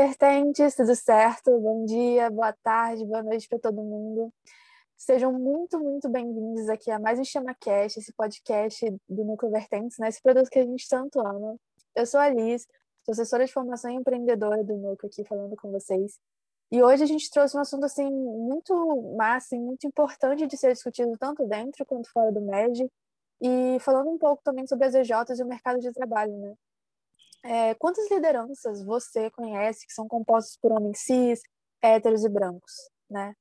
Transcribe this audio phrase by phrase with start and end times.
[0.00, 1.60] vertentes, tudo certo?
[1.60, 4.32] Bom dia, boa tarde, boa noite para todo mundo.
[4.96, 10.08] Sejam muito, muito bem-vindos aqui a mais um ChamaCast, esse podcast do Núcleo Vertentes, né?
[10.08, 11.54] esse produto que a gente tanto ama.
[11.94, 12.66] Eu sou a Liz,
[13.04, 16.18] sou assessora de formação empreendedora do Núcleo aqui falando com vocês.
[16.72, 20.72] E hoje a gente trouxe um assunto assim muito massa e muito importante de ser
[20.72, 22.90] discutido tanto dentro quanto fora do MED,
[23.42, 26.54] e falando um pouco também sobre as EJs e o mercado de trabalho, né?
[27.42, 31.40] É, quantas lideranças você conhece que são compostas por homens cis,
[31.82, 32.72] héteros e brancos,
[33.08, 33.34] né?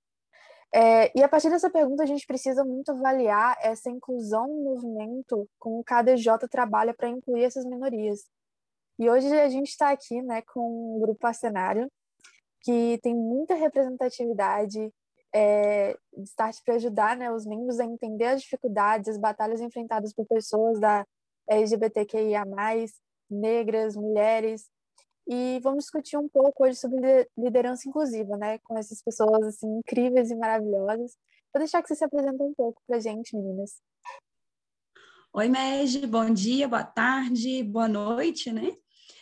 [0.73, 5.49] É, e a partir dessa pergunta, a gente precisa muito avaliar essa inclusão no movimento,
[5.57, 8.25] como o KDJ trabalha para incluir essas minorias.
[8.99, 11.89] E hoje a gente está aqui né, com um grupo Cenário,
[12.61, 14.91] que tem muita representatividade,
[15.33, 20.25] é, start para ajudar né, os membros a entender as dificuldades, as batalhas enfrentadas por
[20.27, 21.05] pessoas da
[21.47, 22.45] LGBTQIA+,
[23.29, 24.69] negras, mulheres,
[25.27, 30.31] e vamos discutir um pouco hoje sobre liderança inclusiva, né, com essas pessoas assim incríveis
[30.31, 31.15] e maravilhosas.
[31.53, 33.81] Vou deixar que você se apresente um pouco para gente, meninas.
[35.31, 38.75] Oi, Meg, bom dia, boa tarde, boa noite, né?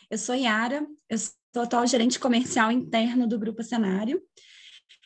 [0.10, 4.22] Eu sou Yara, eu sou atual gerente comercial interno do Grupo Cenário.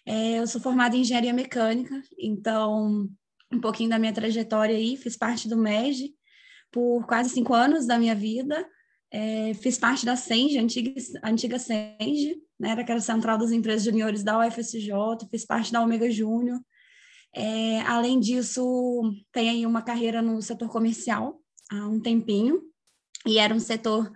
[0.06, 3.10] É, eu sou formada em engenharia mecânica, então
[3.52, 6.16] um pouquinho da minha trajetória aí, fiz parte do MEG
[6.72, 8.68] por quase cinco anos da minha vida.
[9.14, 14.24] É, fiz parte da SENGE, antiga, antiga SENGE, né, era aquela central das empresas juniores
[14.24, 14.90] da UFSJ,
[15.30, 16.60] fiz parte da Omega Júnior.
[17.36, 22.62] É, além disso, tenho uma carreira no setor comercial há um tempinho,
[23.26, 24.12] e era um setor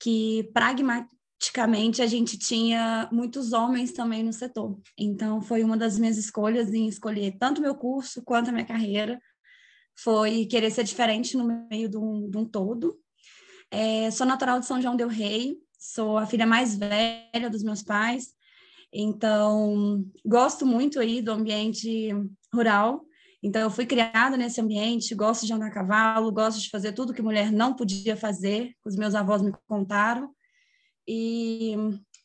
[0.00, 4.78] que pragmaticamente a gente tinha muitos homens também no setor.
[4.96, 9.20] Então, foi uma das minhas escolhas em escolher tanto meu curso quanto a minha carreira,
[9.98, 12.98] foi querer ser diferente no meio de um, de um todo,
[13.70, 17.82] é, sou natural de São João del Rei, sou a filha mais velha dos meus
[17.82, 18.34] pais,
[18.92, 22.10] então gosto muito aí do ambiente
[22.52, 23.04] rural.
[23.42, 27.12] Então eu fui criada nesse ambiente, gosto de andar a cavalo, gosto de fazer tudo
[27.12, 30.34] que mulher não podia fazer, os meus avós me contaram.
[31.06, 31.76] E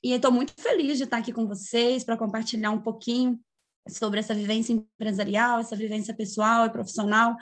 [0.01, 3.39] estou muito feliz de estar aqui com vocês para compartilhar um pouquinho
[3.87, 7.35] sobre essa vivência empresarial, essa vivência pessoal e profissional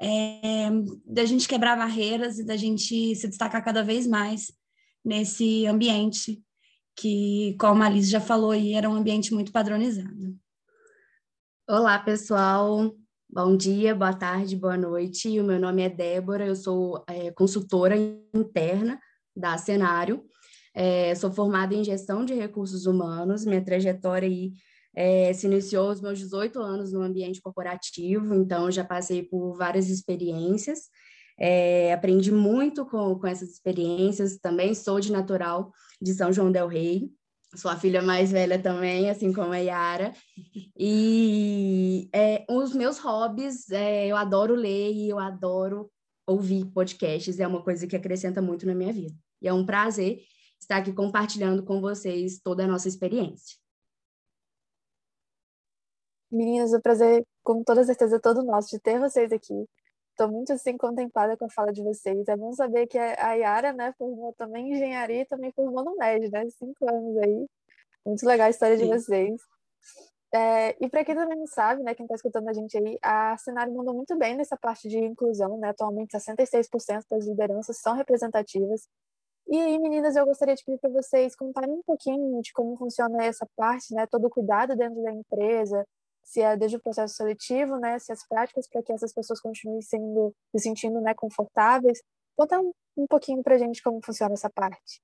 [0.00, 0.68] é,
[1.04, 4.52] da gente quebrar barreiras e da gente se destacar cada vez mais
[5.04, 6.42] nesse ambiente
[6.96, 10.36] que, como a Alice já falou, era um ambiente muito padronizado.
[11.68, 12.94] Olá, pessoal.
[13.28, 15.40] Bom dia, boa tarde, boa noite.
[15.40, 17.96] O meu nome é Débora, eu sou é, consultora
[18.34, 18.98] interna
[19.36, 20.24] da Cenário.
[20.72, 23.44] É, sou formada em gestão de recursos humanos.
[23.44, 24.52] Minha trajetória aí
[24.96, 29.90] é, se iniciou aos meus 18 anos no ambiente corporativo, então já passei por várias
[29.90, 30.88] experiências,
[31.38, 35.70] é, aprendi muito com, com essas experiências, também sou de natural
[36.00, 37.10] de São João del Rei,
[37.54, 40.14] sou a filha mais velha também, assim como a Yara,
[40.78, 45.90] e é, os meus hobbies, é, eu adoro ler e eu adoro
[46.26, 50.20] ouvir podcasts, é uma coisa que acrescenta muito na minha vida, e é um prazer
[50.58, 53.65] estar aqui compartilhando com vocês toda a nossa experiência.
[56.30, 59.66] Meninas, o prazer, com toda certeza, é todo nosso de ter vocês aqui.
[60.10, 62.26] Estou muito assim contemplada com a fala de vocês.
[62.26, 66.30] É bom saber que a Yara, né, formou também engenharia e também formou no MED,
[66.30, 66.48] né?
[66.58, 67.46] Cinco anos aí.
[68.04, 68.84] Muito legal a história Sim.
[68.84, 69.40] de vocês.
[70.34, 73.36] É, e para quem também não sabe, né, quem está escutando a gente aí, a
[73.38, 75.68] Cenário mandou muito bem nessa parte de inclusão, né?
[75.68, 78.88] Atualmente 66% das lideranças são representativas.
[79.48, 83.24] E aí, meninas, eu gostaria de pedir para vocês contarem um pouquinho de como funciona
[83.24, 84.06] essa parte, né?
[84.06, 85.86] Todo o cuidado dentro da empresa,
[86.26, 89.80] se é desde o processo seletivo, né, se as práticas para que essas pessoas continuem
[89.80, 92.02] sendo se sentindo né, confortáveis.
[92.34, 95.00] Conta um, um pouquinho para a gente como funciona essa parte.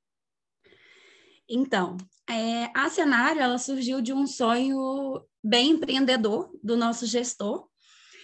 [1.48, 1.96] Então,
[2.28, 7.68] é, a Cenário ela surgiu de um sonho bem empreendedor do nosso gestor.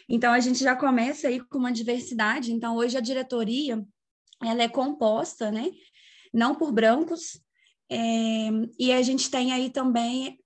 [0.09, 2.53] Então, a gente já começa aí com uma diversidade.
[2.53, 3.85] Então, hoje a diretoria
[4.43, 5.71] ela é composta, né,
[6.33, 7.41] não por brancos,
[7.91, 10.39] é, e a gente tem aí também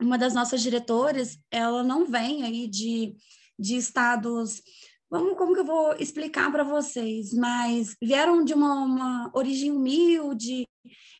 [0.00, 3.14] uma das nossas diretoras, ela não vem aí de,
[3.58, 4.62] de estados.
[5.10, 7.32] Vamos, como que eu vou explicar para vocês?
[7.32, 10.66] Mas vieram de uma, uma origem humilde,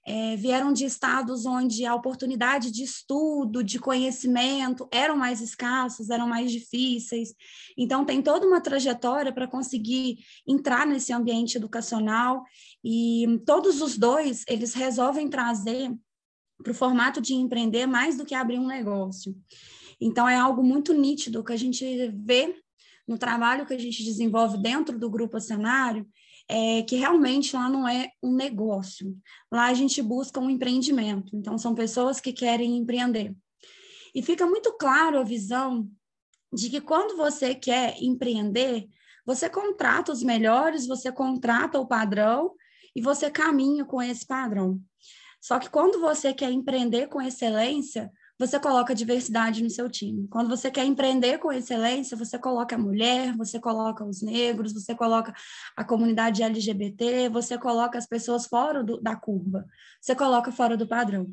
[0.07, 6.29] é, vieram de estados onde a oportunidade de estudo, de conhecimento eram mais escassas, eram
[6.29, 7.35] mais difíceis.
[7.77, 12.45] Então, tem toda uma trajetória para conseguir entrar nesse ambiente educacional
[12.85, 15.93] e todos os dois, eles resolvem trazer
[16.63, 19.37] para o formato de empreender mais do que abrir um negócio.
[20.01, 22.55] Então, é algo muito nítido que a gente vê
[23.07, 26.07] no trabalho que a gente desenvolve dentro do grupo cenário
[26.49, 29.17] é que realmente lá não é um negócio.
[29.51, 31.37] Lá a gente busca um empreendimento.
[31.37, 33.35] Então, são pessoas que querem empreender.
[34.15, 35.89] E fica muito claro a visão
[36.53, 38.89] de que quando você quer empreender,
[39.25, 42.55] você contrata os melhores, você contrata o padrão
[42.95, 44.81] e você caminha com esse padrão.
[45.47, 50.27] Só que quando você quer empreender com excelência, você coloca diversidade no seu time.
[50.27, 54.93] Quando você quer empreender com excelência, você coloca a mulher, você coloca os negros, você
[54.93, 55.33] coloca
[55.77, 59.65] a comunidade LGBT, você coloca as pessoas fora do, da curva,
[60.01, 61.33] você coloca fora do padrão.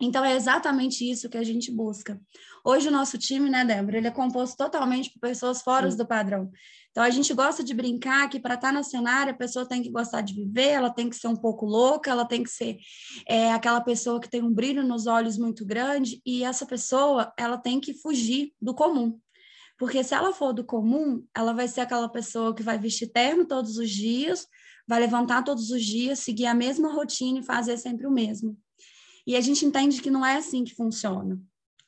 [0.00, 2.20] Então, é exatamente isso que a gente busca.
[2.64, 6.50] Hoje, o nosso time, né, Débora, ele é composto totalmente por pessoas fora do padrão.
[6.90, 9.82] Então, a gente gosta de brincar que para estar tá no cenário, a pessoa tem
[9.82, 12.76] que gostar de viver, ela tem que ser um pouco louca, ela tem que ser
[13.26, 17.58] é, aquela pessoa que tem um brilho nos olhos muito grande, e essa pessoa, ela
[17.58, 19.18] tem que fugir do comum.
[19.78, 23.46] Porque se ela for do comum, ela vai ser aquela pessoa que vai vestir terno
[23.46, 24.46] todos os dias,
[24.86, 28.56] vai levantar todos os dias, seguir a mesma rotina e fazer sempre o mesmo.
[29.28, 31.38] E a gente entende que não é assim que funciona.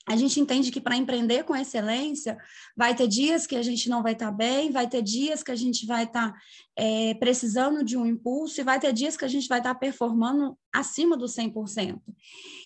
[0.06, 2.37] A gente entende que para empreender com excelência,
[2.76, 5.50] vai ter dias que a gente não vai estar tá bem, vai ter dias que
[5.50, 6.38] a gente vai estar tá,
[6.76, 9.81] é, precisando de um impulso, e vai ter dias que a gente vai estar tá
[9.81, 11.98] performando acima do 100%.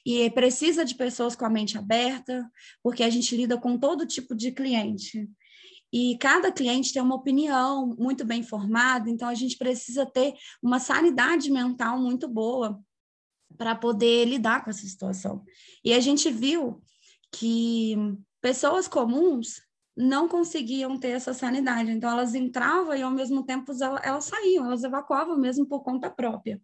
[0.04, 2.50] E precisa de pessoas com a mente aberta,
[2.82, 5.28] porque a gente lida com todo tipo de cliente.
[5.92, 10.80] E cada cliente tem uma opinião muito bem formada, então a gente precisa ter uma
[10.80, 12.82] sanidade mental muito boa
[13.56, 15.44] para poder lidar com essa situação.
[15.84, 16.82] E a gente viu
[17.32, 17.96] que
[18.40, 19.62] pessoas comuns
[19.96, 24.82] não conseguiam ter essa sanidade, então elas entravam e ao mesmo tempo elas saíam, elas
[24.82, 26.60] evacuavam mesmo por conta própria.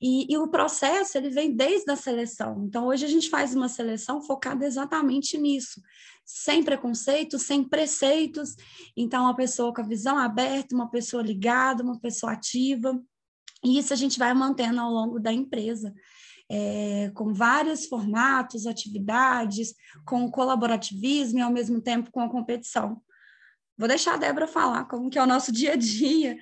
[0.00, 2.64] E, e, o processo ele vem desde a seleção.
[2.64, 5.80] Então hoje a gente faz uma seleção focada exatamente nisso,
[6.24, 8.54] sem preconceitos, sem preceitos.
[8.96, 12.96] Então uma pessoa com a visão aberta, uma pessoa ligada, uma pessoa ativa.
[13.64, 15.92] E isso a gente vai mantendo ao longo da empresa,
[16.50, 19.74] é, com vários formatos, atividades,
[20.06, 23.00] com colaborativismo e ao mesmo tempo com a competição.
[23.76, 26.36] Vou deixar a Débora falar como que é o nosso dia a dia.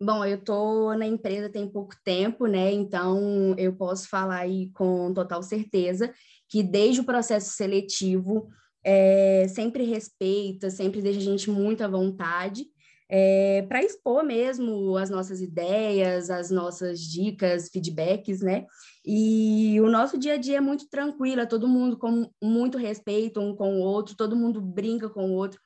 [0.00, 2.70] Bom, eu estou na empresa tem pouco tempo, né?
[2.70, 6.12] Então eu posso falar aí com total certeza
[6.48, 8.46] que desde o processo seletivo
[8.84, 12.66] é, sempre respeita, sempre deixa a gente muito à vontade
[13.08, 18.66] é, para expor mesmo as nossas ideias, as nossas dicas, feedbacks, né?
[19.04, 23.40] E o nosso dia a dia é muito tranquilo, é todo mundo com muito respeito
[23.40, 25.60] um com o outro, todo mundo brinca com o outro.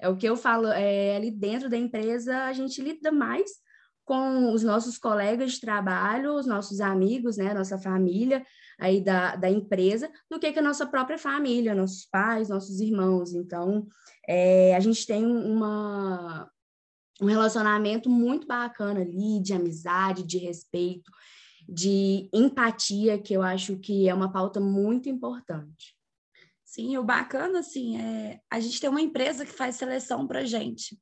[0.00, 3.50] É o que eu falo, é, ali dentro da empresa a gente lida mais
[4.04, 8.44] com os nossos colegas de trabalho, os nossos amigos, né, nossa família
[8.78, 13.32] aí da, da empresa, do que, que a nossa própria família, nossos pais, nossos irmãos.
[13.32, 13.86] Então,
[14.28, 16.50] é, a gente tem uma,
[17.20, 21.10] um relacionamento muito bacana ali, de amizade, de respeito,
[21.68, 25.96] de empatia, que eu acho que é uma pauta muito importante.
[26.64, 30.98] Sim, o bacana, assim, é a gente tem uma empresa que faz seleção para gente.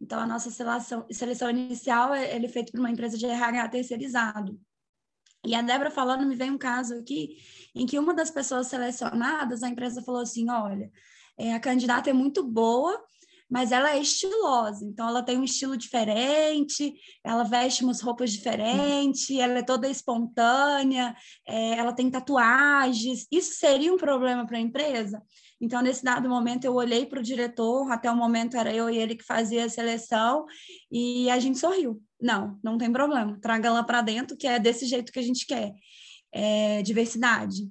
[0.00, 4.58] Então, a nossa seleção, seleção inicial é, é feita por uma empresa de RH terceirizado.
[5.46, 7.36] E a Débora falando, me vem um caso aqui
[7.74, 10.90] em que uma das pessoas selecionadas, a empresa falou assim: olha,
[11.38, 13.02] é, a candidata é muito boa,
[13.50, 16.94] mas ela é estilosa, então ela tem um estilo diferente,
[17.24, 21.16] ela veste umas roupas diferentes, ela é toda espontânea,
[21.46, 23.26] é, ela tem tatuagens.
[23.30, 25.20] Isso seria um problema para a empresa?
[25.60, 28.96] Então, nesse dado momento, eu olhei para o diretor, até o momento era eu e
[28.96, 30.46] ele que fazia a seleção,
[30.90, 32.00] e a gente sorriu.
[32.20, 35.44] Não, não tem problema, traga ela para dentro, que é desse jeito que a gente
[35.44, 35.74] quer.
[36.32, 37.68] É, diversidade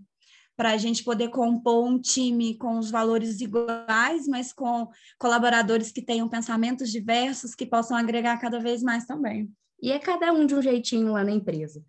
[0.59, 6.01] para a gente poder compor um time com os valores iguais, mas com colaboradores que
[6.01, 9.49] tenham pensamentos diversos, que possam agregar cada vez mais também.
[9.81, 11.81] E é cada um de um jeitinho lá na empresa.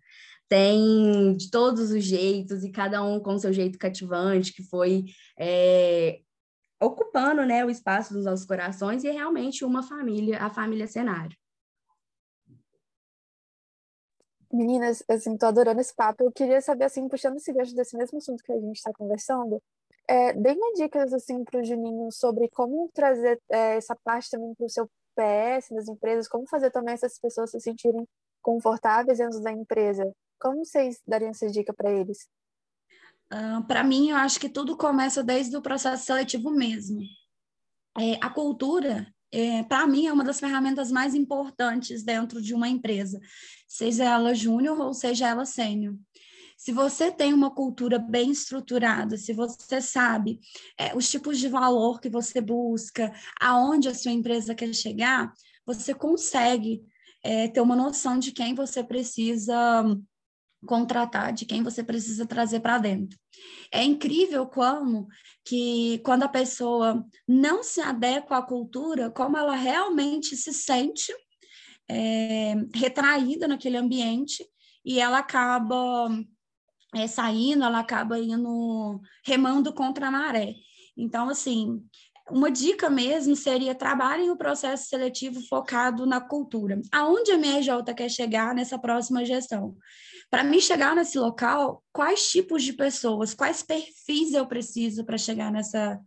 [0.47, 5.03] Tem de todos os jeitos e cada um com seu jeito cativante, que foi
[5.37, 6.21] é,
[6.81, 11.37] ocupando né, o espaço dos nossos corações e é realmente uma família, a família cenário.
[14.51, 16.23] Meninas, assim, tô adorando esse papo.
[16.23, 19.61] Eu queria saber, assim, puxando esse gancho desse mesmo assunto que a gente está conversando,
[20.07, 24.53] é, dê uma dicas, assim, para o Juninho sobre como trazer é, essa parte também
[24.53, 28.05] para o seu PS das empresas, como fazer também essas pessoas se sentirem
[28.41, 30.11] confortáveis dentro da empresa.
[30.39, 32.27] Como vocês dariam essa dica para eles?
[33.31, 37.01] Uh, para mim, eu acho que tudo começa desde o processo seletivo mesmo.
[37.97, 42.67] É, a cultura é, para mim, é uma das ferramentas mais importantes dentro de uma
[42.67, 43.19] empresa,
[43.67, 45.95] seja ela júnior ou seja ela sênior.
[46.57, 50.39] se você tem uma cultura bem estruturada, se você sabe
[50.77, 55.33] é, os tipos de valor que você busca, aonde a sua empresa quer chegar,
[55.65, 56.83] você consegue
[57.23, 59.83] é, ter uma noção de quem você precisa
[60.65, 63.17] contratar, de quem você precisa trazer para dentro.
[63.71, 65.07] É incrível como
[65.43, 71.11] que quando a pessoa não se adequa à cultura, como ela realmente se sente
[71.89, 74.45] é, retraída naquele ambiente
[74.85, 76.09] e ela acaba
[76.95, 80.55] é, saindo, ela acaba indo remando contra a maré.
[80.95, 81.83] Então, assim,
[82.31, 86.81] uma dica mesmo seria trabalhem o processo seletivo focado na cultura.
[86.91, 89.75] Aonde a MRJ quer chegar nessa próxima gestão?
[90.29, 95.51] Para mim chegar nesse local, quais tipos de pessoas, quais perfis eu preciso para chegar
[95.51, 95.99] nessa,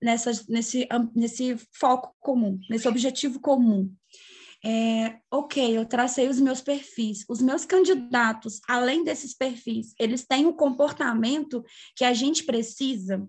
[0.00, 3.90] nessa, nesse, nesse foco comum, nesse objetivo comum?
[4.66, 7.22] É, ok, eu tracei os meus perfis.
[7.28, 11.62] Os meus candidatos, além desses perfis, eles têm o comportamento
[11.94, 13.22] que a gente precisa,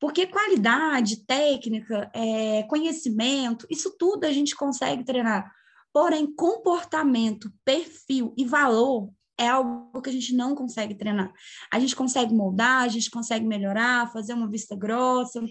[0.00, 5.52] porque qualidade, técnica, é, conhecimento, isso tudo a gente consegue treinar.
[5.92, 11.30] Porém, comportamento, perfil e valor é algo que a gente não consegue treinar.
[11.70, 15.42] A gente consegue moldar, a gente consegue melhorar, fazer uma vista grossa,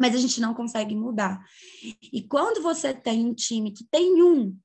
[0.00, 1.44] mas a gente não consegue mudar.
[2.10, 4.56] E quando você tem um time que tem um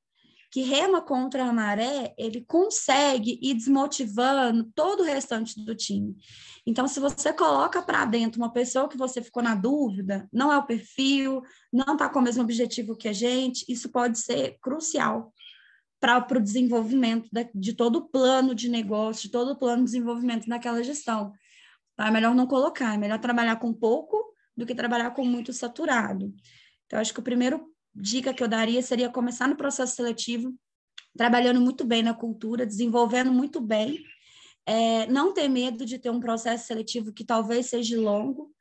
[0.49, 6.15] que rema contra a maré, ele consegue ir desmotivando todo o restante do time.
[6.65, 10.57] Então, se você coloca para dentro uma pessoa que você ficou na dúvida, não é
[10.57, 11.41] o perfil,
[11.73, 15.33] não está com o mesmo objetivo que a gente, isso pode ser crucial
[15.99, 20.47] para o desenvolvimento de, todo o plano de negócio, de todo o plano de desenvolvimento
[20.47, 21.33] daquela gestão.
[21.93, 25.51] Então, é melhor não colocar, é melhor trabalhar com pouco do que trabalhar com muito
[25.53, 26.33] saturado.
[26.85, 30.53] Então, acho que o primeiro dica que eu daria seria começar no processo seletivo,
[31.17, 34.03] trabalhando muito bem na cultura, desenvolvendo muito bem,
[34.65, 38.55] é, não ter medo de ter um processo seletivo que talvez seja longo,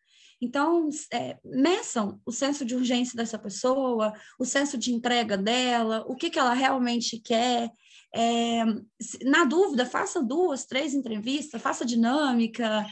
[0.45, 6.15] então, é, meçam o senso de urgência dessa pessoa, o senso de entrega dela, o
[6.15, 7.71] que, que ela realmente quer.
[8.15, 8.63] É,
[9.23, 12.87] na dúvida, faça duas, três entrevistas, faça dinâmica,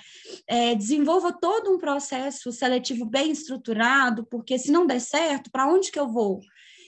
[0.52, 5.90] é, desenvolva todo um processo seletivo bem estruturado, porque se não der certo, para onde
[5.90, 6.42] que eu vou?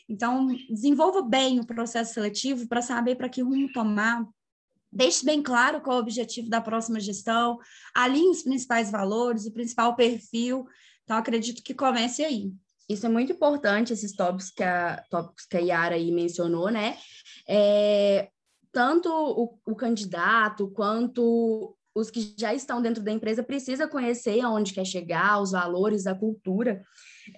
[0.06, 4.22] Então, desenvolva bem o processo seletivo para saber para que rumo tomar,
[4.92, 7.58] deixe bem claro qual é o objetivo da próxima gestão,
[7.94, 10.66] alinhe os principais valores, o principal perfil.
[11.02, 12.52] Então, acredito que comece aí.
[12.86, 16.98] Isso é muito importante, esses tópicos que a, tópicos que a Yara aí mencionou, né?
[17.48, 18.28] É,
[18.70, 24.74] tanto o, o candidato quanto os que já estão dentro da empresa precisa conhecer aonde
[24.74, 26.82] quer chegar, os valores, a cultura,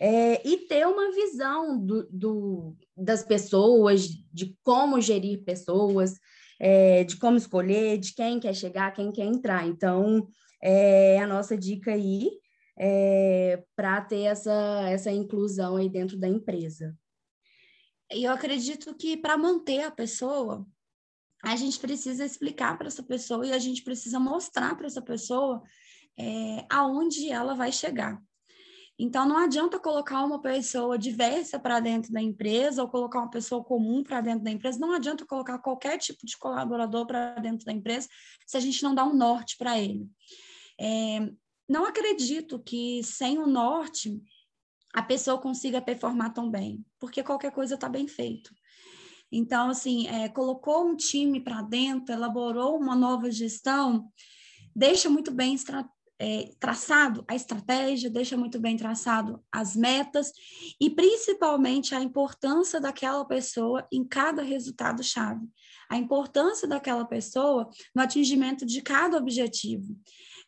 [0.00, 6.14] é, e ter uma visão do, do, das pessoas, de como gerir pessoas,
[6.58, 9.66] é, de como escolher, de quem quer chegar, quem quer entrar.
[9.66, 10.26] Então,
[10.62, 12.30] é a nossa dica aí
[12.78, 16.96] é, para ter essa, essa inclusão aí dentro da empresa.
[18.12, 20.66] E eu acredito que para manter a pessoa,
[21.52, 25.62] a gente precisa explicar para essa pessoa e a gente precisa mostrar para essa pessoa
[26.18, 28.20] é, aonde ela vai chegar.
[28.98, 33.62] Então, não adianta colocar uma pessoa diversa para dentro da empresa ou colocar uma pessoa
[33.62, 34.78] comum para dentro da empresa.
[34.80, 38.08] Não adianta colocar qualquer tipo de colaborador para dentro da empresa
[38.46, 40.08] se a gente não dá um norte para ele.
[40.80, 41.30] É,
[41.68, 44.20] não acredito que sem o norte
[44.94, 48.50] a pessoa consiga performar tão bem, porque qualquer coisa está bem feito.
[49.30, 54.08] Então, assim, é, colocou um time para dentro, elaborou uma nova gestão,
[54.74, 55.56] deixa muito bem
[56.18, 60.32] é, traçado a estratégia, deixa muito bem traçado as metas
[60.80, 65.46] e principalmente a importância daquela pessoa em cada resultado chave,
[65.90, 69.96] a importância daquela pessoa no atingimento de cada objetivo.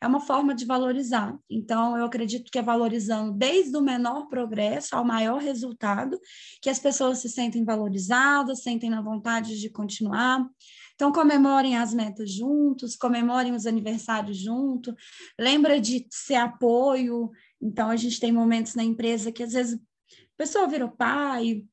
[0.00, 1.37] É uma forma de valorizar.
[1.50, 6.19] Então, eu acredito que é valorizando desde o menor progresso ao maior resultado,
[6.62, 10.47] que as pessoas se sentem valorizadas, sentem na vontade de continuar.
[10.95, 14.95] Então, comemorem as metas juntos, comemorem os aniversários juntos,
[15.38, 17.31] lembra de ser apoio.
[17.61, 21.64] Então, a gente tem momentos na empresa que às vezes a pessoa virou pai,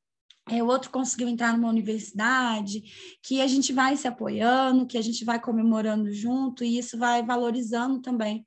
[0.48, 2.82] é, o outro conseguiu entrar numa universidade,
[3.22, 7.24] que a gente vai se apoiando, que a gente vai comemorando junto, e isso vai
[7.24, 8.46] valorizando também.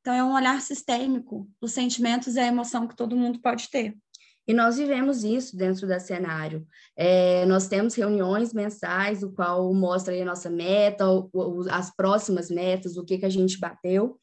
[0.00, 3.96] Então, é um olhar sistêmico dos sentimentos e a emoção que todo mundo pode ter.
[4.46, 6.64] E nós vivemos isso dentro da cenário.
[6.96, 11.04] É, nós temos reuniões mensais, o qual mostra a nossa meta,
[11.70, 14.20] as próximas metas, o que, que a gente bateu.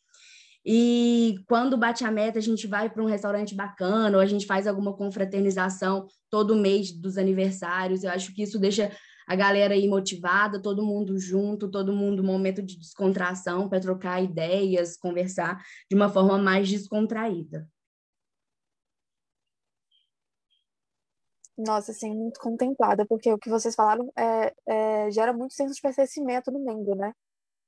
[0.66, 4.46] E quando bate a meta, a gente vai para um restaurante bacana, ou a gente
[4.46, 8.04] faz alguma confraternização todo mês dos aniversários.
[8.04, 8.92] Eu acho que isso deixa
[9.28, 14.98] a galera aí motivada, todo mundo junto, todo mundo momento de descontração para trocar ideias,
[14.98, 17.68] conversar de uma forma mais descontraída.
[21.58, 25.82] Nossa, assim, muito contemplada, porque o que vocês falaram é, é, gera muito senso de
[25.82, 27.14] pertencimento no membro, né?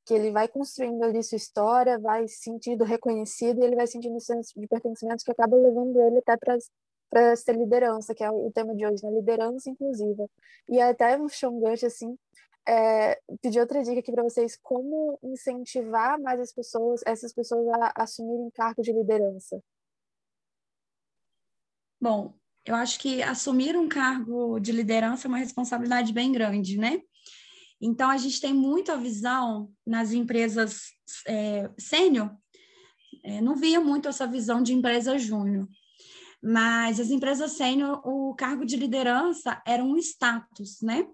[0.05, 4.19] Que ele vai construindo ali sua história, vai se sentindo reconhecido e ele vai sentindo
[4.19, 6.57] senso de pertencimento que acaba levando ele até para
[7.09, 9.11] para ser liderança, que é o tema de hoje, né?
[9.11, 10.27] Liderança inclusiva.
[10.67, 12.17] E até um show gancho, assim,
[12.67, 17.93] é, pedir outra dica aqui para vocês, como incentivar mais as pessoas, essas pessoas a
[17.95, 19.61] assumirem cargo de liderança.
[22.01, 22.33] Bom,
[22.65, 27.01] eu acho que assumir um cargo de liderança é uma responsabilidade bem grande, né?
[27.81, 30.91] Então, a gente tem muito a visão nas empresas
[31.27, 32.31] é, sênior,
[33.23, 35.67] é, não via muito essa visão de empresa júnior.
[36.41, 41.07] Mas as empresas sênior, o cargo de liderança era um status, né?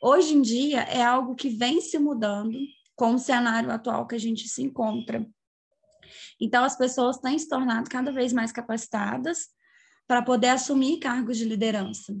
[0.00, 2.58] Hoje em dia é algo que vem se mudando
[2.96, 5.26] com o cenário atual que a gente se encontra.
[6.40, 9.48] Então, as pessoas têm se tornado cada vez mais capacitadas
[10.06, 12.14] para poder assumir cargos de liderança.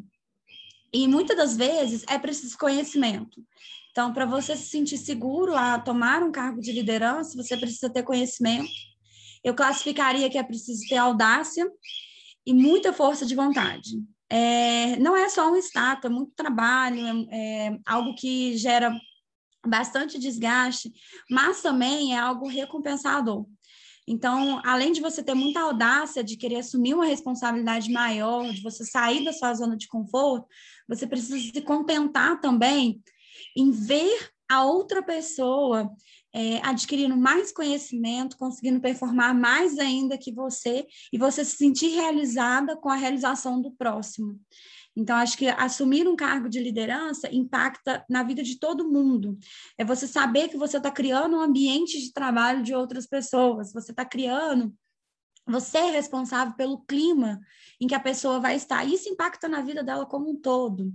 [0.92, 3.42] E muitas das vezes é preciso conhecimento.
[3.90, 8.02] Então, para você se sentir seguro a tomar um cargo de liderança, você precisa ter
[8.02, 8.70] conhecimento.
[9.44, 11.68] Eu classificaria que é preciso ter audácia
[12.46, 14.02] e muita força de vontade.
[14.30, 18.94] É, não é só um status, é muito trabalho, é, é algo que gera
[19.66, 20.90] bastante desgaste,
[21.30, 23.46] mas também é algo recompensador.
[24.06, 28.84] Então, além de você ter muita audácia de querer assumir uma responsabilidade maior, de você
[28.84, 30.46] sair da sua zona de conforto,
[30.88, 33.00] você precisa se contentar também
[33.56, 35.90] em ver a outra pessoa
[36.34, 42.76] é, adquirindo mais conhecimento, conseguindo performar mais ainda que você, e você se sentir realizada
[42.76, 44.38] com a realização do próximo.
[44.94, 49.38] Então, acho que assumir um cargo de liderança impacta na vida de todo mundo.
[49.78, 53.90] É você saber que você está criando um ambiente de trabalho de outras pessoas, você
[53.90, 54.74] está criando.
[55.46, 57.40] Você é responsável pelo clima
[57.80, 58.84] em que a pessoa vai estar.
[58.84, 60.92] Isso impacta na vida dela como um todo.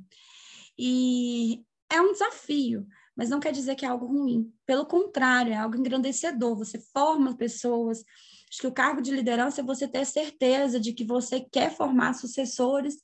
[0.78, 4.54] E é um desafio, mas não quer dizer que é algo ruim.
[4.66, 6.56] Pelo contrário, é algo engrandecedor.
[6.56, 8.04] Você forma pessoas.
[8.50, 12.14] Acho que o cargo de liderança é você ter certeza de que você quer formar
[12.14, 12.96] sucessores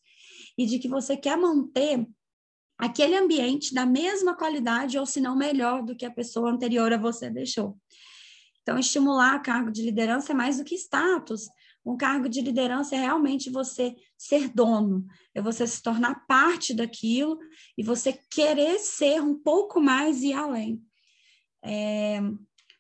[0.58, 2.08] e de que você quer manter
[2.78, 6.98] aquele ambiente da mesma qualidade ou se não melhor do que a pessoa anterior a
[6.98, 7.78] você deixou.
[8.62, 11.48] Então, estimular cargo de liderança é mais do que status,
[11.86, 17.38] um cargo de liderança é realmente você ser dono, é você se tornar parte daquilo
[17.78, 20.82] e você querer ser um pouco mais e além.
[21.62, 22.22] É,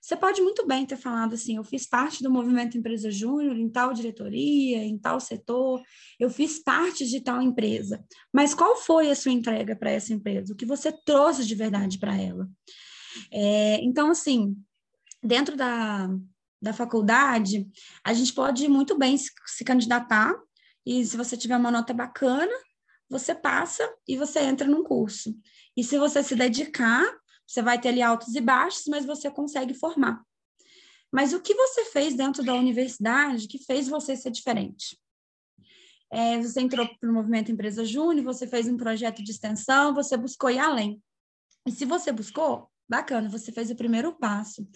[0.03, 3.69] você pode muito bem ter falado assim: eu fiz parte do movimento Empresa Júnior, em
[3.69, 5.81] tal diretoria, em tal setor,
[6.19, 8.03] eu fiz parte de tal empresa.
[8.31, 10.51] Mas qual foi a sua entrega para essa empresa?
[10.51, 12.49] O que você trouxe de verdade para ela?
[13.31, 14.57] É, então, assim,
[15.23, 16.09] dentro da,
[16.61, 17.65] da faculdade,
[18.03, 20.35] a gente pode muito bem se, se candidatar
[20.85, 22.51] e se você tiver uma nota bacana,
[23.09, 25.33] você passa e você entra num curso.
[25.77, 27.05] E se você se dedicar,
[27.45, 30.21] você vai ter ali altos e baixos, mas você consegue formar.
[31.11, 34.99] Mas o que você fez dentro da universidade que fez você ser diferente?
[36.11, 40.15] É, você entrou para o movimento Empresa Júnior, você fez um projeto de extensão, você
[40.17, 41.01] buscou ir além.
[41.67, 44.67] E se você buscou, Bacana, você fez o primeiro passo.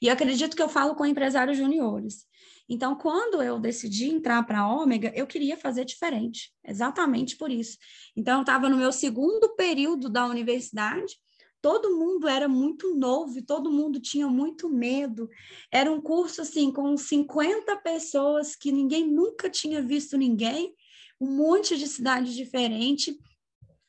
[0.00, 2.26] E eu acredito que eu falo com empresários juniores.
[2.68, 7.78] Então, quando eu decidi entrar para a Ômega, eu queria fazer diferente, exatamente por isso.
[8.16, 11.16] Então, eu estava no meu segundo período da universidade,
[11.60, 15.28] todo mundo era muito novo, todo mundo tinha muito medo.
[15.70, 20.74] Era um curso assim com 50 pessoas que ninguém nunca tinha visto ninguém,
[21.20, 23.16] um monte de cidades diferentes.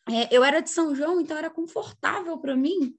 [0.09, 2.95] É, eu era de São João, então era confortável para mim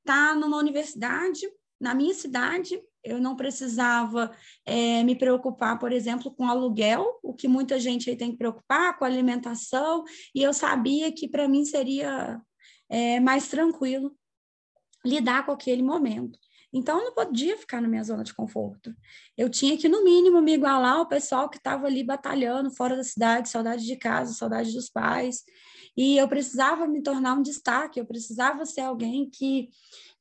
[0.00, 1.48] estar tá numa universidade,
[1.80, 4.30] na minha cidade, eu não precisava
[4.64, 8.96] é, me preocupar, por exemplo, com aluguel, o que muita gente aí tem que preocupar,
[8.96, 12.40] com alimentação, e eu sabia que para mim seria
[12.92, 14.14] é, mais tranquilo
[15.02, 16.38] lidar com aquele momento.
[16.70, 18.94] Então, eu não podia ficar na minha zona de conforto.
[19.36, 23.02] Eu tinha que, no mínimo, me igualar ao pessoal que estava ali batalhando fora da
[23.02, 25.42] cidade, saudade de casa, saudade dos pais.
[25.96, 29.68] E eu precisava me tornar um destaque, eu precisava ser alguém que,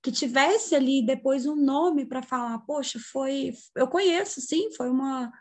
[0.02, 5.32] que tivesse ali depois um nome para falar, poxa, foi, eu conheço, sim, foi uma,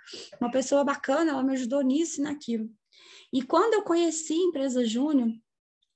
[0.40, 2.68] uma pessoa bacana, ela me ajudou nisso e naquilo.
[3.32, 5.28] E quando eu conheci a empresa Júnior,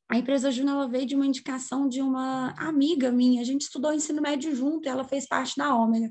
[0.09, 4.21] a empresa Júnior veio de uma indicação de uma amiga minha, a gente estudou ensino
[4.21, 6.11] médio junto, e ela fez parte da Ômega.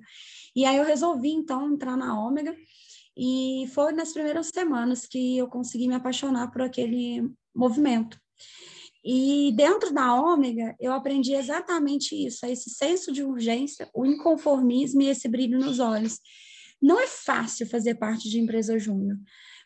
[0.56, 2.56] E aí eu resolvi, então, entrar na Ômega,
[3.16, 8.18] e foi nas primeiras semanas que eu consegui me apaixonar por aquele movimento.
[9.06, 15.08] E dentro da Ômega, eu aprendi exatamente isso, esse senso de urgência, o inconformismo e
[15.08, 16.20] esse brilho nos olhos.
[16.82, 19.18] Não é fácil fazer parte de empresa júnior,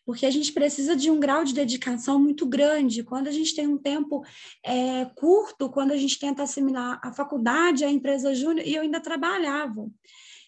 [0.07, 3.03] porque a gente precisa de um grau de dedicação muito grande.
[3.03, 4.23] Quando a gente tem um tempo
[4.63, 9.01] é, curto, quando a gente tenta assimilar a faculdade, a empresa júnior, e eu ainda
[9.01, 9.91] trabalhava.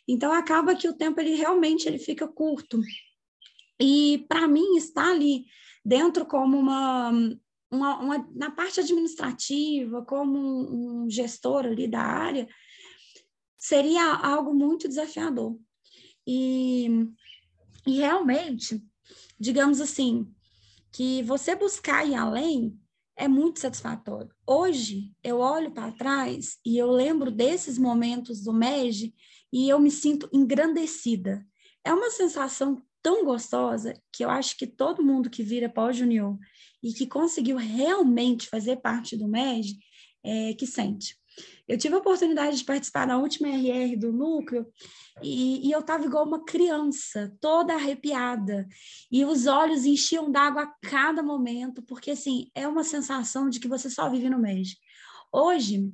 [0.07, 2.79] Então, acaba que o tempo ele realmente ele fica curto.
[3.77, 5.43] E, para mim, estar ali
[5.83, 7.11] dentro como uma,
[7.69, 12.47] uma, uma, na parte administrativa, como um, um gestor ali da área,
[13.57, 15.59] seria algo muito desafiador.
[16.25, 16.87] E,
[17.85, 18.81] e realmente,
[19.39, 20.27] digamos assim,
[20.91, 22.77] que você buscar ir além
[23.15, 24.33] é muito satisfatório.
[24.47, 29.13] Hoje, eu olho para trás e eu lembro desses momentos do MEG
[29.51, 31.45] e eu me sinto engrandecida.
[31.83, 36.37] É uma sensação tão gostosa que eu acho que todo mundo que vira pós-junior
[36.81, 39.77] e que conseguiu realmente fazer parte do MEG
[40.23, 41.18] é, que sente.
[41.67, 44.67] Eu tive a oportunidade de participar da última RR do núcleo
[45.21, 48.67] e, e eu estava igual uma criança, toda arrepiada,
[49.11, 53.67] e os olhos enchiam d'água a cada momento, porque assim é uma sensação de que
[53.67, 54.75] você só vive no mês.
[55.31, 55.91] Hoje,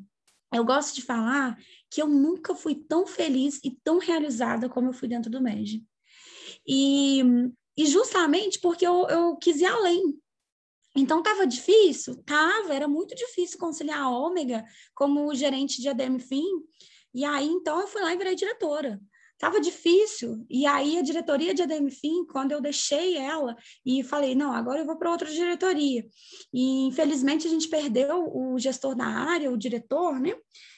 [0.53, 1.57] eu gosto de falar
[1.89, 5.83] que eu nunca fui tão feliz e tão realizada como eu fui dentro do MEG.
[6.67, 7.21] E,
[7.77, 10.17] e justamente porque eu, eu quis ir além,
[10.95, 12.15] então, estava difícil?
[12.23, 16.45] Tava, era muito difícil conciliar a Ômega como gerente de ADM Fim.
[17.13, 19.01] E aí, então, eu fui lá e virei diretora.
[19.37, 20.45] Tava difícil.
[20.49, 24.79] E aí, a diretoria de ADM Fim, quando eu deixei ela e falei, não, agora
[24.79, 26.07] eu vou para outra diretoria.
[26.53, 30.33] E, infelizmente, a gente perdeu o gestor da área, o diretor, né?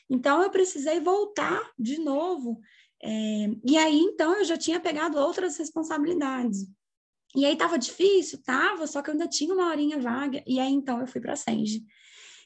[0.10, 2.60] Então, eu precisei voltar de novo.
[3.04, 3.10] É...
[3.64, 6.66] e aí, então, eu já tinha pegado outras responsabilidades.
[7.36, 10.72] E aí tava difícil, tava, só que eu ainda tinha uma horinha vaga, e aí
[10.72, 11.84] então eu fui para a Senge.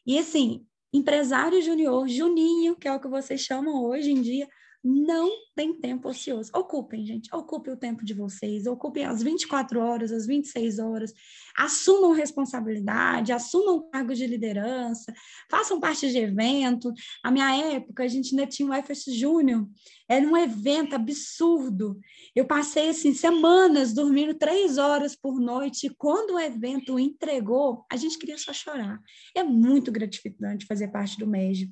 [0.06, 4.50] E assim, empresário junior, Juninho, que é o que vocês chamam hoje em dia,
[4.84, 6.50] não tem tempo ocioso.
[6.56, 11.14] Ocupem, gente, ocupem o tempo de vocês, ocupem as 24 horas, as 26 horas,
[11.56, 15.14] assumam responsabilidade, assumam cargos de liderança,
[15.50, 16.92] façam parte de evento.
[17.24, 19.68] A minha época, a gente ainda tinha o FS Júnior,
[20.10, 22.00] era um evento absurdo.
[22.36, 27.96] Eu passei, assim, semanas dormindo três horas por noite, e quando o evento entregou, a
[27.96, 29.00] gente queria só chorar.
[29.36, 31.72] É muito gratificante fazer parte do MEG.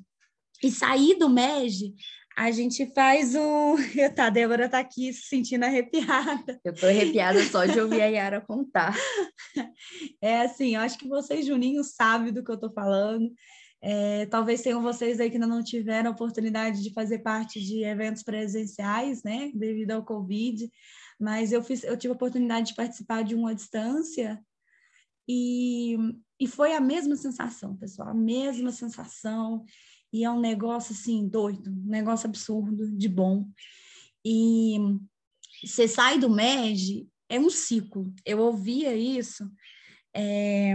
[0.62, 1.94] E sair do MEG
[2.36, 3.76] a gente faz um.
[4.14, 6.60] Tá, a Débora tá aqui se sentindo arrepiada.
[6.64, 8.94] Eu tô arrepiada só de ouvir a Yara contar.
[10.22, 13.30] É assim, eu acho que vocês, Juninho, sabem do que eu tô falando.
[13.82, 17.82] É, talvez tenham vocês aí que ainda não tiveram a oportunidade de fazer parte de
[17.82, 20.70] eventos presenciais, né, devido ao Covid,
[21.18, 24.38] mas eu, fiz, eu tive a oportunidade de participar de uma distância
[25.26, 25.96] e,
[26.38, 29.64] e foi a mesma sensação, pessoal, a mesma sensação
[30.12, 33.46] e é um negócio assim doido, um negócio absurdo, de bom.
[34.24, 34.76] E
[35.64, 38.12] você sai do MEG, é um ciclo.
[38.24, 39.50] Eu ouvia isso,
[40.14, 40.74] é...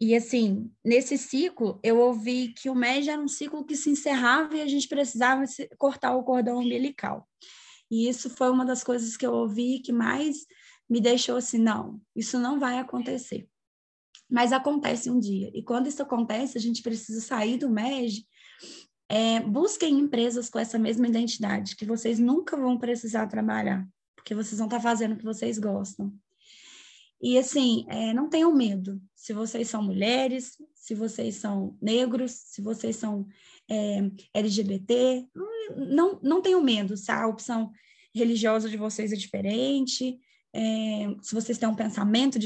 [0.00, 4.56] e assim, nesse ciclo, eu ouvi que o MEG era um ciclo que se encerrava
[4.56, 5.44] e a gente precisava
[5.76, 7.28] cortar o cordão umbilical.
[7.90, 10.46] E isso foi uma das coisas que eu ouvi que mais
[10.88, 13.48] me deixou assim: não, isso não vai acontecer.
[14.30, 15.50] Mas acontece um dia.
[15.54, 18.26] E quando isso acontece, a gente precisa sair do MEG
[19.08, 24.58] é, busquem empresas com essa mesma identidade, que vocês nunca vão precisar trabalhar, porque vocês
[24.58, 26.12] vão estar fazendo o que vocês gostam.
[27.20, 29.00] E assim, é, não tenham medo.
[29.14, 33.26] Se vocês são mulheres, se vocês são negros, se vocês são
[33.68, 35.26] é, LGBT,
[35.76, 37.72] não, não tenham medo se a opção
[38.14, 40.18] religiosa de vocês é diferente,
[40.52, 42.38] é, se vocês têm um pensamento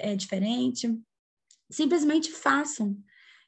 [0.00, 0.98] é diferente.
[1.70, 2.96] Simplesmente façam.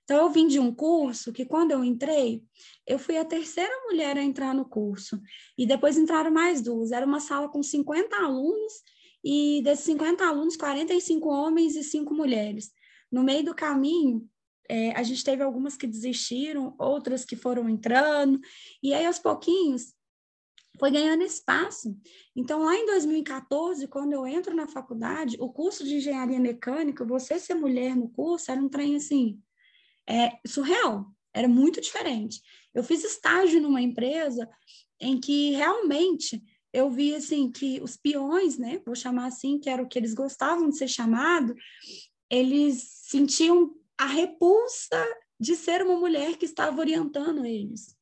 [0.09, 2.43] Então, eu vim de um curso que, quando eu entrei,
[2.87, 5.21] eu fui a terceira mulher a entrar no curso.
[5.57, 6.93] E depois entraram mais duas.
[6.93, 8.73] Era uma sala com 50 alunos,
[9.23, 12.71] e desses 50 alunos, 45 homens e 5 mulheres.
[13.13, 14.27] No meio do caminho,
[14.67, 18.41] é, a gente teve algumas que desistiram, outras que foram entrando,
[18.83, 19.93] e aí, aos pouquinhos,
[20.81, 21.95] foi ganhando espaço.
[22.35, 27.39] Então, lá em 2014, quando eu entro na faculdade, o curso de engenharia mecânica, você
[27.39, 29.39] ser mulher no curso era um trem assim
[30.09, 32.41] é surreal, era muito diferente.
[32.75, 34.49] Eu fiz estágio numa empresa
[35.01, 36.43] em que realmente
[36.73, 40.15] eu vi assim que os peões, né, vou chamar assim, que era o que eles
[40.15, 41.55] gostavam de ser chamado,
[42.31, 45.05] eles sentiam a repulsa
[45.41, 47.97] de ser uma mulher que estava orientando eles.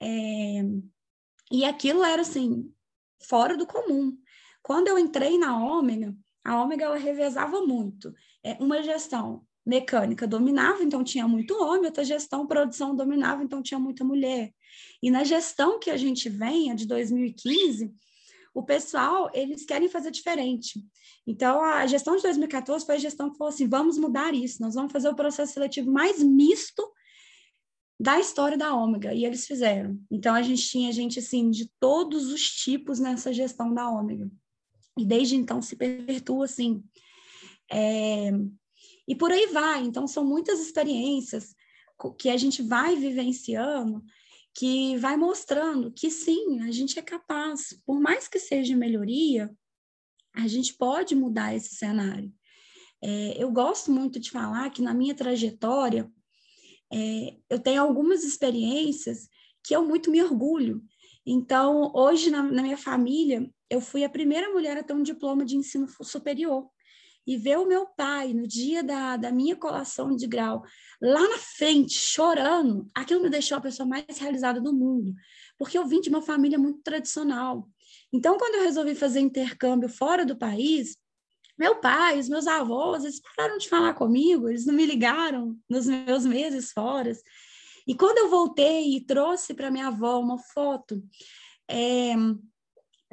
[0.00, 0.62] É,
[1.50, 2.72] e aquilo era assim
[3.22, 4.16] fora do comum.
[4.62, 8.12] Quando eu entrei na Ômega, a Ômega ela revezava muito.
[8.42, 13.80] É, uma gestão mecânica dominava, então tinha muito homem, outra gestão, produção dominava, então tinha
[13.80, 14.52] muita mulher.
[15.02, 17.92] E na gestão que a gente vem, a de 2015,
[18.54, 20.84] o pessoal, eles querem fazer diferente.
[21.26, 24.74] Então, a gestão de 2014 foi a gestão que falou assim, vamos mudar isso, nós
[24.74, 26.86] vamos fazer o processo seletivo mais misto
[27.98, 29.98] da história da Ômega, e eles fizeram.
[30.10, 34.30] Então, a gente tinha gente, assim, de todos os tipos nessa gestão da Ômega.
[34.98, 36.82] E desde então se perpetua, assim.
[37.70, 38.30] É...
[39.06, 39.82] E por aí vai.
[39.82, 41.54] Então, são muitas experiências
[42.18, 44.02] que a gente vai vivenciando
[44.54, 49.52] que vai mostrando que sim, a gente é capaz, por mais que seja melhoria,
[50.32, 52.32] a gente pode mudar esse cenário.
[53.02, 56.10] É, eu gosto muito de falar que na minha trajetória,
[56.92, 59.28] é, eu tenho algumas experiências
[59.62, 60.82] que eu muito me orgulho.
[61.26, 65.44] Então, hoje, na, na minha família, eu fui a primeira mulher a ter um diploma
[65.44, 66.70] de ensino superior
[67.26, 70.62] e ver o meu pai no dia da, da minha colação de grau,
[71.00, 75.14] lá na frente, chorando, aquilo me deixou a pessoa mais realizada do mundo,
[75.58, 77.68] porque eu vim de uma família muito tradicional.
[78.12, 80.96] Então, quando eu resolvi fazer intercâmbio fora do país,
[81.58, 85.86] meu pai, os meus avós, eles pararam de falar comigo, eles não me ligaram nos
[85.86, 87.12] meus meses fora.
[87.86, 91.02] E quando eu voltei e trouxe para minha avó uma foto
[91.68, 92.14] é,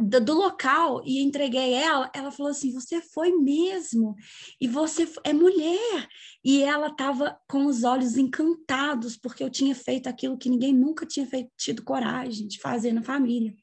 [0.02, 4.16] do, do, local e entreguei ela, ela falou assim: Você foi mesmo,
[4.60, 6.08] e você é mulher.
[6.44, 11.06] E ela estava com os olhos encantados, porque eu tinha feito aquilo que ninguém nunca
[11.06, 13.54] tinha feito, tido coragem de fazer na família.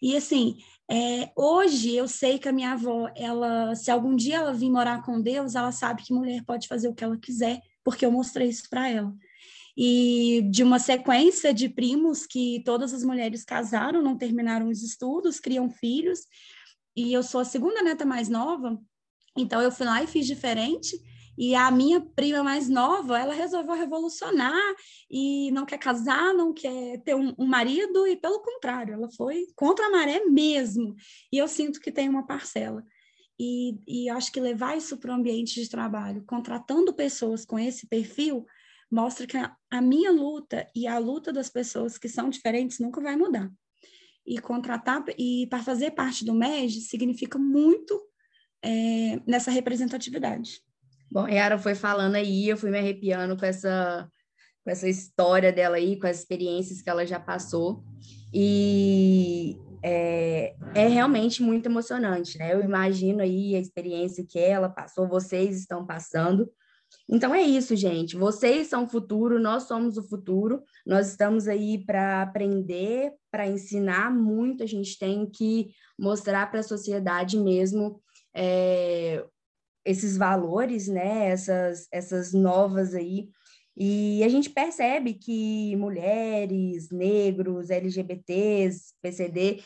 [0.00, 0.56] E assim,
[0.90, 5.02] é, hoje eu sei que a minha avó, ela, se algum dia ela vir morar
[5.02, 8.48] com Deus, ela sabe que mulher pode fazer o que ela quiser, porque eu mostrei
[8.48, 9.12] isso para ela
[9.80, 15.38] e de uma sequência de primos que todas as mulheres casaram, não terminaram os estudos,
[15.38, 16.26] criam filhos,
[16.96, 18.76] e eu sou a segunda neta mais nova,
[19.36, 21.00] então eu fui lá e fiz diferente,
[21.38, 24.74] e a minha prima mais nova, ela resolveu revolucionar
[25.08, 29.46] e não quer casar, não quer ter um, um, marido, e pelo contrário, ela foi
[29.54, 30.96] contra a maré mesmo.
[31.32, 32.84] E eu sinto que tem uma parcela.
[33.38, 37.86] E, e acho que levar isso para o ambiente de trabalho, contratando pessoas com esse
[37.86, 38.44] perfil,
[38.90, 43.00] mostra que a, a minha luta e a luta das pessoas que são diferentes nunca
[43.00, 43.50] vai mudar.
[44.26, 48.00] E contratar e para fazer parte do MEG significa muito
[48.62, 50.60] é, nessa representatividade.
[51.10, 54.10] Bom, a Yara foi falando aí, eu fui me arrepiando com essa,
[54.62, 57.82] com essa história dela aí, com as experiências que ela já passou.
[58.32, 62.52] E é, é, realmente muito emocionante, né?
[62.52, 66.50] Eu imagino aí a experiência que ela passou, vocês estão passando.
[67.08, 68.16] Então é isso, gente.
[68.16, 70.62] Vocês são o futuro, nós somos o futuro.
[70.86, 74.62] Nós estamos aí para aprender, para ensinar muito.
[74.62, 78.00] A gente tem que mostrar para a sociedade mesmo
[78.34, 79.24] é,
[79.84, 81.28] esses valores, né?
[81.28, 83.30] Essas, essas novas aí.
[83.74, 89.62] E a gente percebe que mulheres, negros, LGBTs, PCD,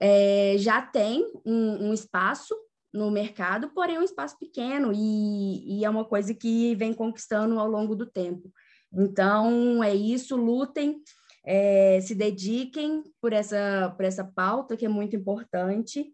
[0.00, 2.54] é, já tem um, um espaço
[2.96, 7.58] no mercado, porém é um espaço pequeno e, e é uma coisa que vem conquistando
[7.58, 8.50] ao longo do tempo.
[8.92, 11.02] Então, é isso, lutem,
[11.44, 16.12] é, se dediquem por essa, por essa pauta que é muito importante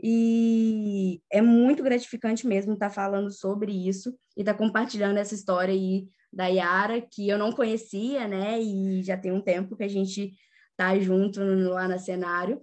[0.00, 6.06] e é muito gratificante mesmo estar falando sobre isso e estar compartilhando essa história aí
[6.32, 10.32] da Yara, que eu não conhecia, né, e já tem um tempo que a gente
[10.76, 12.62] tá junto lá no cenário,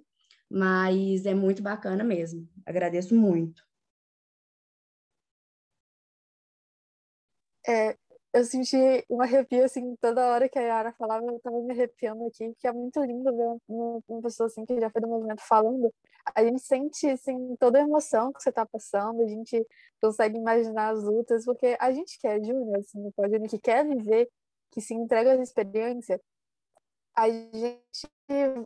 [0.50, 2.48] mas é muito bacana mesmo.
[2.66, 3.64] Agradeço muito.
[7.68, 7.98] É,
[8.34, 8.78] eu senti
[9.10, 12.68] um arrepio, assim, toda hora que a Yara falava, eu tava me arrepiando aqui, que
[12.68, 15.92] é muito lindo ver uma, uma pessoa, assim, que já foi do movimento falando.
[16.36, 19.66] A gente sente, assim, toda a emoção que você tá passando, a gente
[20.02, 24.30] consegue imaginar as lutas, porque a gente quer, Júnior, assim, no que quer viver,
[24.72, 26.20] que se entrega às experiências,
[27.16, 28.10] a gente,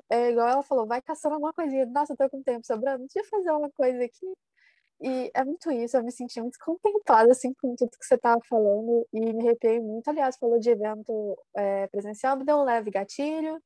[0.10, 1.86] é igual ela falou, vai caçando alguma coisinha.
[1.86, 4.26] Nossa, eu tô com tempo sobrando, deixa eu fazer uma coisa aqui.
[5.02, 8.42] E é muito isso, eu me senti muito contemplada, assim, com tudo que você tava
[8.50, 10.10] falando e me arrepiei muito.
[10.10, 13.62] Aliás, falou de evento é, presencial, me deu um leve gatilho.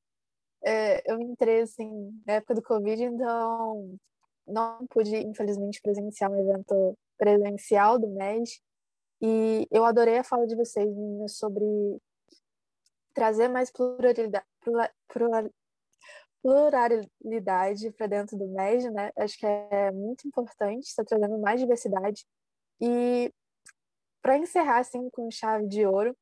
[0.63, 1.89] É, eu entrei, assim,
[2.27, 3.97] na época do Covid, então
[4.47, 8.61] não pude, infelizmente, presenciar um evento presencial do MED.
[9.21, 11.65] E eu adorei a fala de vocês, meninas, sobre
[13.13, 14.43] trazer mais pluralidade,
[17.97, 19.11] para dentro do MED, né?
[19.17, 22.25] Acho que é muito importante, está trazendo mais diversidade.
[22.81, 23.33] E
[24.21, 26.15] para encerrar assim com chave de ouro,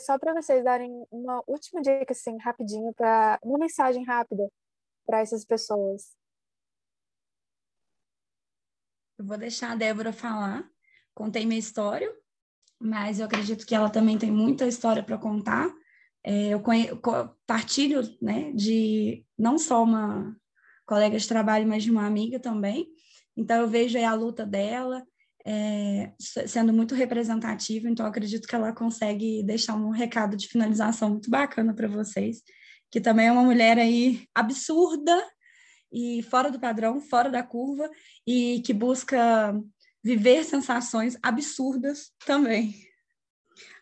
[0.00, 4.48] só para vocês darem uma última dica assim, rapidinho para uma mensagem rápida
[5.04, 6.16] para essas pessoas.
[9.18, 10.68] Eu vou deixar a Débora falar.
[11.14, 12.14] Contei minha história
[12.78, 15.72] mas eu acredito que ela também tem muita história para contar.
[16.28, 16.60] É, eu
[17.46, 20.36] partilho né, de não só uma
[20.84, 22.88] colega de trabalho, mas de uma amiga também.
[23.36, 25.06] Então, eu vejo a luta dela
[25.46, 31.30] é, sendo muito representativa, então acredito que ela consegue deixar um recado de finalização muito
[31.30, 32.42] bacana para vocês,
[32.90, 35.24] que também é uma mulher aí absurda
[35.92, 37.88] e fora do padrão, fora da curva,
[38.26, 39.56] e que busca
[40.02, 42.74] viver sensações absurdas também.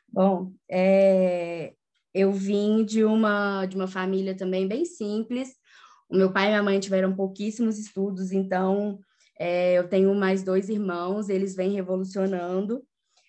[0.07, 1.72] Bom, é,
[2.14, 5.57] eu vim de uma, de uma família também bem simples.
[6.09, 9.00] O meu pai e minha mãe tiveram pouquíssimos estudos, então
[9.38, 12.83] é, eu tenho mais dois irmãos, eles vêm revolucionando.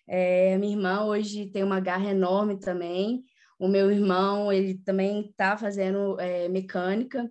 [0.08, 3.24] É, minha irmã hoje tem uma garra enorme também.
[3.58, 7.28] O meu irmão, ele também está fazendo é, mecânica.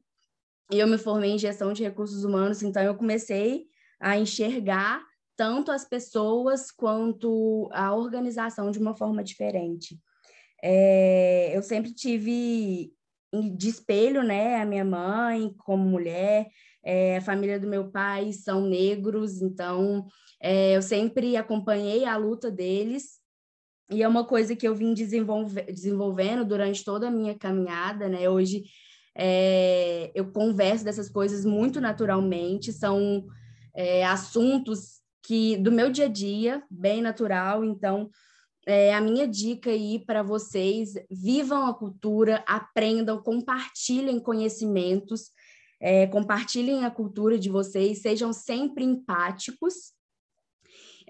[0.73, 3.67] E eu me formei em gestão de recursos humanos, então eu comecei
[4.01, 5.05] a enxergar
[5.37, 10.01] tanto as pessoas quanto a organização de uma forma diferente.
[10.63, 12.93] É, eu sempre tive
[13.57, 16.49] de espelho, né, a minha mãe como mulher,
[16.85, 20.07] é, a família do meu pai são negros, então
[20.41, 23.19] é, eu sempre acompanhei a luta deles
[23.91, 28.29] e é uma coisa que eu vim desenvolve, desenvolvendo durante toda a minha caminhada, né?
[28.29, 28.65] Hoje
[29.17, 33.27] é, eu converso dessas coisas muito naturalmente, são
[33.75, 38.11] é, assuntos que do meu dia a dia, bem natural, então
[38.67, 45.31] é, a minha dica aí para vocês, vivam a cultura, aprendam, compartilhem conhecimentos,
[45.81, 49.93] é, compartilhem a cultura de vocês, sejam sempre empáticos.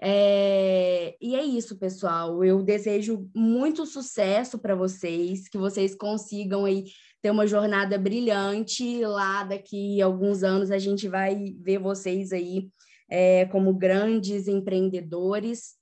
[0.01, 2.43] É, e é isso, pessoal.
[2.43, 6.83] Eu desejo muito sucesso para vocês, que vocês consigam aí
[7.21, 9.05] ter uma jornada brilhante.
[9.05, 12.69] Lá daqui a alguns anos a gente vai ver vocês aí
[13.09, 15.75] é, como grandes empreendedores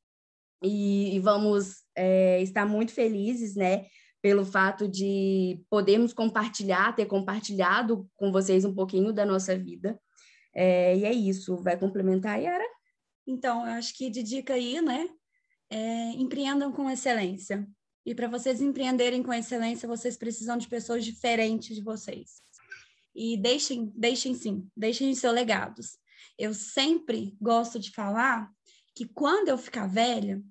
[0.64, 3.86] e, e vamos é, estar muito felizes, né?
[4.24, 10.00] pelo fato de podermos compartilhar, ter compartilhado com vocês um pouquinho da nossa vida.
[10.56, 11.58] É, e é isso.
[11.58, 12.64] Vai complementar, Yara?
[13.28, 15.10] Então, eu acho que de dica aí, né?
[15.70, 17.68] É, empreendam com excelência.
[18.06, 22.42] E para vocês empreenderem com excelência, vocês precisam de pessoas diferentes de vocês.
[23.14, 25.98] E deixem, deixem sim, deixem seus legados.
[26.40, 28.50] Eu sempre gosto de falar
[28.96, 30.42] que quando eu ficar velha,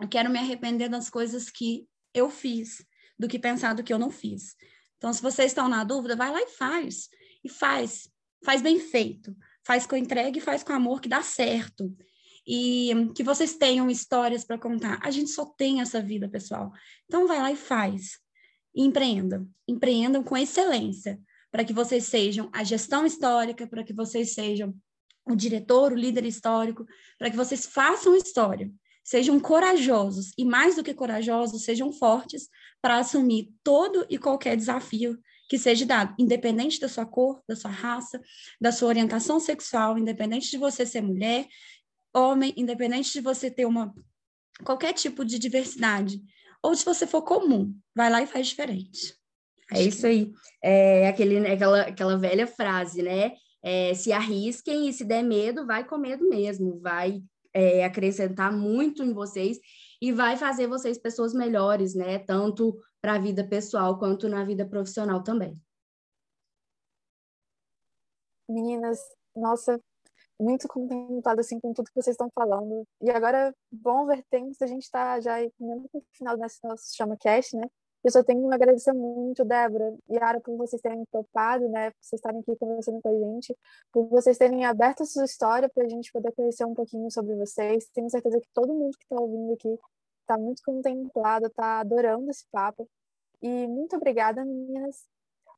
[0.00, 2.84] eu quero me arrepender das coisas que eu fiz,
[3.18, 4.54] do que pensar do que eu não fiz.
[4.96, 7.08] Então, se vocês estão na dúvida, vai lá e faz.
[7.42, 8.08] E faz.
[8.44, 9.36] Faz bem feito.
[9.64, 11.94] Faz com entrega e faz com amor que dá certo.
[12.46, 14.98] E que vocês tenham histórias para contar.
[15.02, 16.72] A gente só tem essa vida, pessoal.
[17.06, 18.18] Então, vai lá e faz.
[18.74, 19.46] E empreenda.
[19.66, 21.20] Empreendam com excelência.
[21.50, 24.74] Para que vocês sejam a gestão histórica, para que vocês sejam
[25.26, 26.86] o diretor, o líder histórico,
[27.18, 28.70] para que vocês façam história
[29.08, 32.50] sejam corajosos e, mais do que corajosos, sejam fortes
[32.82, 35.18] para assumir todo e qualquer desafio
[35.48, 38.20] que seja dado, independente da sua cor, da sua raça,
[38.60, 41.46] da sua orientação sexual, independente de você ser mulher,
[42.14, 43.94] homem, independente de você ter uma
[44.62, 46.20] qualquer tipo de diversidade,
[46.62, 49.14] ou se você for comum, vai lá e faz diferente.
[49.72, 50.30] É isso aí.
[50.62, 53.32] É aquele, aquela, aquela velha frase, né?
[53.62, 59.02] É, se arrisquem e se der medo, vai com medo mesmo, vai é, acrescentar muito
[59.02, 59.58] em vocês
[60.00, 62.18] e vai fazer vocês pessoas melhores, né?
[62.18, 65.60] Tanto para a vida pessoal quanto na vida profissional também.
[68.48, 68.98] Meninas,
[69.36, 69.78] nossa,
[70.40, 72.86] muito contemplada assim com tudo que vocês estão falando.
[73.02, 77.68] E agora, bom vertentes, a gente está já no final desse nosso chama cast, né?
[78.08, 81.90] Eu só tenho que agradecer muito, Débora e Yara, por vocês terem topado, né?
[81.90, 83.54] Por vocês estarem aqui conversando com a gente,
[83.92, 87.36] por vocês terem aberto a sua história para a gente poder conhecer um pouquinho sobre
[87.36, 87.86] vocês.
[87.92, 89.78] Tenho certeza que todo mundo que está ouvindo aqui
[90.22, 92.88] está muito contemplado, está adorando esse papo.
[93.42, 95.04] E muito obrigada, meninas,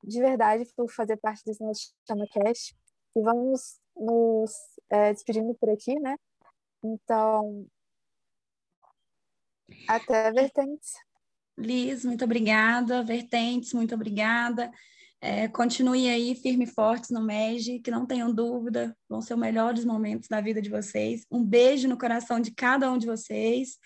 [0.03, 2.77] de verdade, por fazer parte desse nosso ChamaCast.
[3.15, 4.51] E vamos nos
[4.89, 6.17] é, despedindo por aqui, né?
[6.83, 7.65] Então,
[9.87, 10.95] até vertentes.
[11.61, 13.03] Liz, muito obrigada.
[13.03, 14.71] Vertentes, muito obrigada.
[15.23, 19.41] É, continue aí firme e fortes no MEG, que não tenham dúvida, vão ser os
[19.41, 21.27] melhores momentos da vida de vocês.
[21.31, 23.79] Um beijo no coração de cada um de vocês.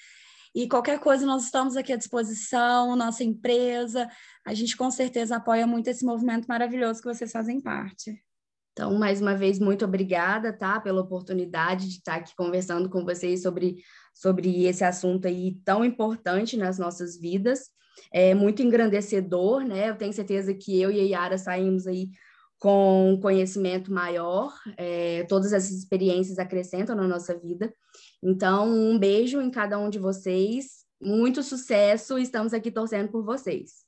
[0.54, 4.08] E qualquer coisa, nós estamos aqui à disposição, nossa empresa.
[4.46, 8.22] A gente com certeza apoia muito esse movimento maravilhoso que vocês fazem parte.
[8.72, 13.42] Então, mais uma vez, muito obrigada, tá, pela oportunidade de estar aqui conversando com vocês
[13.42, 13.76] sobre,
[14.14, 17.70] sobre esse assunto aí tão importante nas nossas vidas.
[18.12, 19.90] É muito engrandecedor, né?
[19.90, 22.08] Eu tenho certeza que eu e a Yara saímos aí
[22.58, 27.74] com conhecimento maior, é, todas essas experiências acrescentam na nossa vida.
[28.22, 33.84] Então, um beijo em cada um de vocês muito sucesso estamos aqui torcendo por vocês.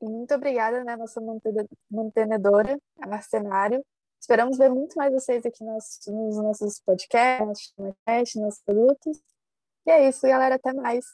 [0.00, 1.20] Muito obrigada, né, nossa
[1.90, 3.84] mantenedora, a Marcenário.
[4.22, 9.20] Esperamos ver muito mais vocês aqui nos, nos nossos podcasts, nos nossos produtos.
[9.84, 10.54] E é isso, galera.
[10.54, 11.04] Até mais.